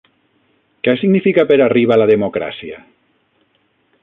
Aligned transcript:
Què 0.87 0.95
significa 1.01 1.45
per 1.53 1.59
a 1.67 1.69
Riba 1.75 2.01
la 2.03 2.09
democràcia? 2.13 2.85